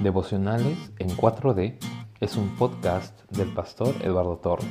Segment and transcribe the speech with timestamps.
[0.00, 1.76] Devocionales en 4D
[2.20, 4.66] es un podcast del pastor Eduardo Torre.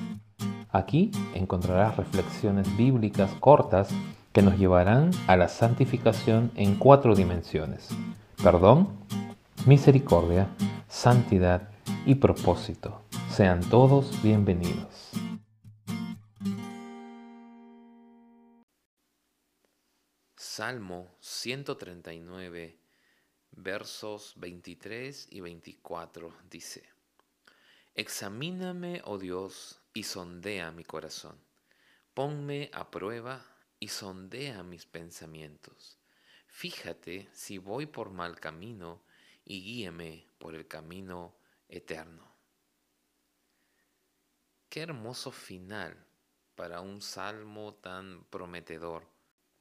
[0.72, 3.90] Aquí encontrarás reflexiones bíblicas cortas
[4.34, 7.90] que nos llevarán a la santificación en cuatro dimensiones.
[8.42, 8.90] Perdón,
[9.68, 10.48] misericordia,
[10.88, 11.70] santidad
[12.08, 13.04] y propósito.
[13.30, 15.12] Sean todos bienvenidos.
[20.36, 22.89] Salmo 139
[23.52, 26.84] versos 23 y 24 dice,
[27.96, 31.38] Examíname, oh Dios, y sondea mi corazón.
[32.14, 33.46] Ponme a prueba
[33.80, 35.98] y sondea mis pensamientos.
[36.48, 39.02] Fíjate si voy por mal camino
[39.46, 41.36] y guíeme por el camino
[41.68, 42.30] eterno.
[44.70, 46.06] Qué hermoso final
[46.56, 49.08] para un salmo tan prometedor,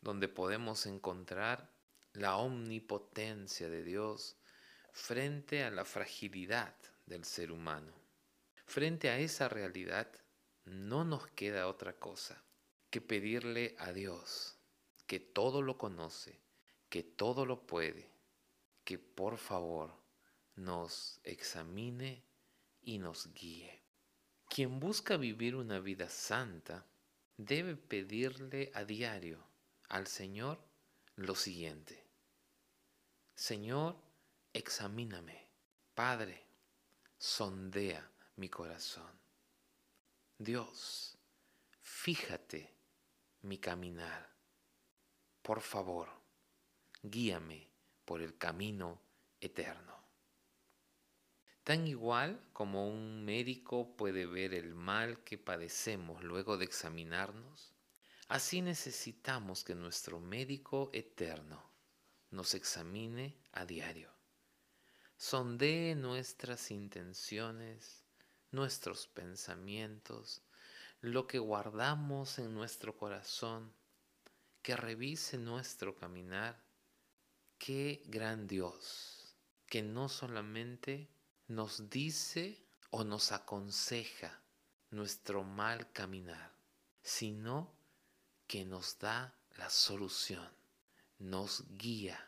[0.00, 1.70] donde podemos encontrar
[2.12, 4.36] la omnipotencia de Dios
[4.92, 6.74] frente a la fragilidad
[7.06, 7.92] del ser humano.
[8.66, 10.08] Frente a esa realidad
[10.64, 12.42] no nos queda otra cosa
[12.91, 14.58] que pedirle a Dios,
[15.06, 16.41] que todo lo conoce,
[16.88, 18.11] que todo lo puede,
[18.84, 19.94] que por favor
[20.56, 22.22] nos examine
[22.83, 23.83] y nos guíe.
[24.48, 26.86] Quien busca vivir una vida santa
[27.36, 29.38] debe pedirle a diario
[29.88, 30.67] al Señor
[31.19, 32.06] lo siguiente.
[33.34, 33.97] Señor,
[34.52, 35.48] examíname.
[35.94, 36.47] Padre,
[37.19, 39.11] sondea mi corazón.
[40.39, 41.19] Dios,
[41.80, 42.72] fíjate
[43.42, 44.33] mi caminar.
[45.42, 46.08] Por favor,
[47.02, 47.69] guíame
[48.05, 49.02] por el camino
[49.41, 49.98] eterno.
[51.64, 57.74] Tan igual como un médico puede ver el mal que padecemos luego de examinarnos,
[58.28, 61.70] así necesitamos que nuestro médico eterno
[62.30, 64.10] nos examine a diario.
[65.16, 68.04] Sondee nuestras intenciones,
[68.50, 70.42] nuestros pensamientos,
[71.00, 73.72] lo que guardamos en nuestro corazón,
[74.62, 76.62] que revise nuestro caminar.
[77.58, 79.36] Qué gran Dios,
[79.67, 81.08] que no solamente
[81.46, 84.42] nos dice o nos aconseja
[84.90, 86.52] nuestro mal caminar,
[87.02, 87.77] sino
[88.48, 90.48] que nos da la solución
[91.19, 92.19] nos guía,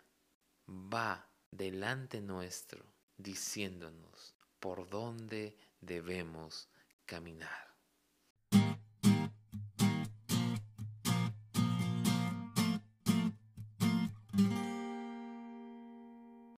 [0.69, 2.85] va delante nuestro,
[3.17, 6.69] diciéndonos por dónde debemos
[7.07, 7.70] caminar.